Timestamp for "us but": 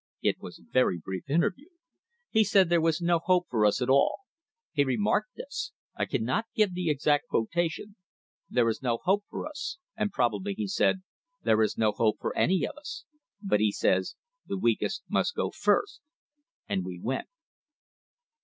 12.77-13.59